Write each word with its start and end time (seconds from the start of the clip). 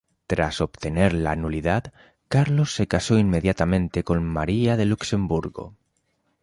Tras 0.25 0.61
obtener 0.61 1.13
la 1.13 1.35
nulidad, 1.35 1.93
Carlos 2.27 2.73
se 2.73 2.87
casó 2.87 3.19
inmediatamente 3.19 4.03
con 4.03 4.25
María 4.25 4.75
de 4.75 4.85
Luxemburgo. 4.85 5.75